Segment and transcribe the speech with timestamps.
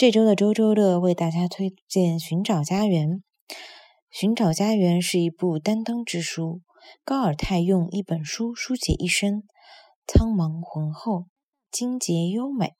[0.00, 3.06] 这周的周周乐为大家推荐《寻找家园》。
[4.10, 6.62] 《寻找家园》是一部担当之书。
[7.04, 9.42] 高尔泰用一本书书写一生，
[10.06, 11.26] 苍茫浑厚，
[11.70, 12.72] 精洁优美。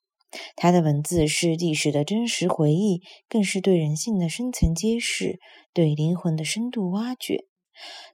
[0.56, 5.38] 他的文字是历史的真实回忆，更是对人性的深层揭示，
[5.74, 7.44] 对灵魂的深度挖掘。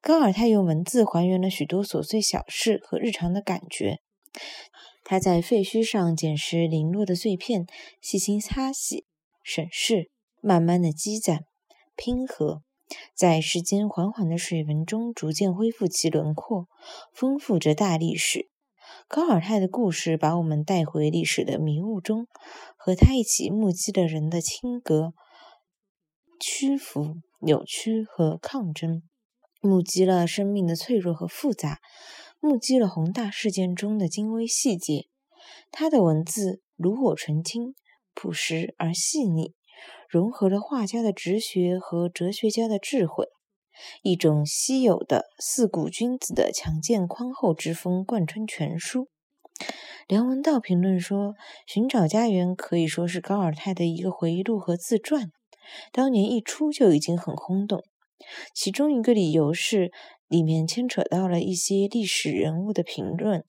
[0.00, 4.00] 高尔泰用文字还原了许多琐碎小事和日常的感觉。
[5.08, 7.64] 他在废墟上捡拾零落的碎片，
[8.00, 9.06] 细心擦洗、
[9.40, 11.44] 审视，慢慢的积攒、
[11.94, 12.64] 拼合，
[13.14, 16.66] 在时间缓缓的水纹中逐渐恢复其轮廓，
[17.14, 18.50] 丰富着大历史。
[19.06, 22.26] 高尔泰的故事把我们带回历史的迷雾中，
[22.76, 25.14] 和他一起目击了人的清格、
[26.40, 29.04] 屈服、扭曲和抗争，
[29.60, 31.78] 目击了生命的脆弱和复杂。
[32.38, 35.08] 目击了宏大事件中的精微细节，
[35.72, 37.74] 他的文字炉火纯青、
[38.14, 39.54] 朴实而细腻，
[40.08, 43.26] 融合了画家的直觉和哲学家的智慧，
[44.02, 49.08] 一种稀有的四古君子的强健宽厚之风贯穿全书。
[50.06, 51.34] 梁文道评论说
[51.66, 55.32] ：“寻找家园可以说是高尔泰的一个回忆录和自传，
[55.90, 57.82] 当年一出就已经很轰动。
[58.54, 59.90] 其中一个理由是。”
[60.28, 63.44] 里面牵扯到了一些历史人物的评论，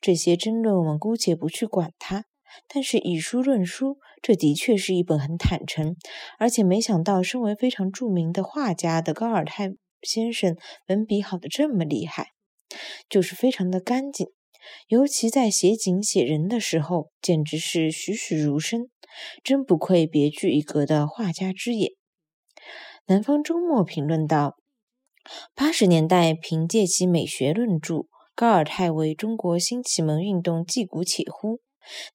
[0.00, 2.26] 这些争论我们姑且不去管它。
[2.66, 5.94] 但是以书论书，这的确是一本很坦诚，
[6.36, 9.70] 而且没想到身为非常著名的画家的高尔泰
[10.02, 10.56] 先生，
[10.88, 12.32] 文笔好的这么厉害，
[13.08, 14.26] 就是非常的干净，
[14.88, 18.88] 尤其在写景写人的时候，简直是栩栩如生，
[19.44, 21.92] 真不愧别具一格的画家之眼。
[23.06, 24.59] 南方周末评论道。
[25.54, 31.60] 八十年代，凭借其美学论著，高尔泰为中国新启蒙运动继鼓且呼。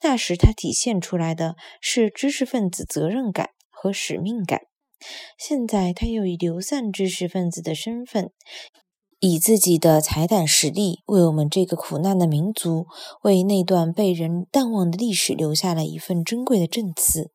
[0.02, 4.62] 那时，他体现出来的是知识分子责任感和使命感。
[5.38, 8.32] 现在，他又以流散知识分子的身份，
[9.20, 12.88] 以自己的才胆实力，为我们这个苦难的民族，
[13.24, 17.32] 为那段被人淡忘的历史留下了一份珍贵的证词。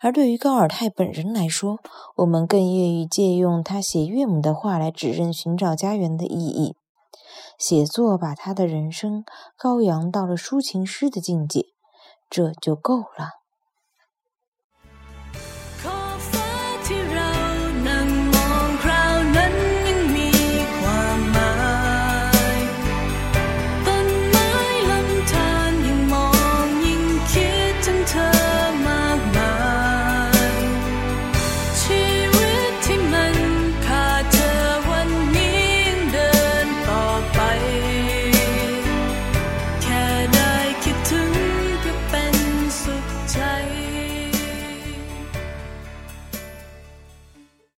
[0.00, 1.78] 而对于高尔泰本人来说，
[2.16, 6.76] 我们更愿意借用他写岳母的话来指认寻找家园的意义。
[7.58, 9.24] 写作把他的人生
[9.56, 11.66] 高扬到了抒情诗的境界，
[12.28, 13.43] 这就够了。